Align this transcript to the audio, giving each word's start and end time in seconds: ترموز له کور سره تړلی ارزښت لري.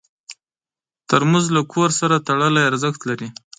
ترموز 1.09 1.45
له 1.55 1.61
کور 1.73 1.89
سره 1.99 2.23
تړلی 2.27 2.61
ارزښت 2.69 3.01
لري. 3.09 3.29